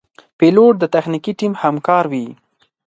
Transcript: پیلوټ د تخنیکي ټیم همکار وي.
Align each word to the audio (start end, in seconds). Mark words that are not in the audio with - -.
پیلوټ 0.37 0.73
د 0.79 0.83
تخنیکي 0.95 1.33
ټیم 1.39 1.53
همکار 1.63 2.05
وي. 2.11 2.27